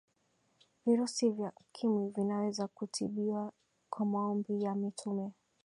virusi 0.85 1.29
vya 1.31 1.51
ukimwi 1.59 2.09
vinaweza 2.09 2.67
kutibiwa 2.67 3.51
kwa 3.89 4.05
maombi 4.05 4.63
ya 4.63 4.75
mitume 4.75 5.31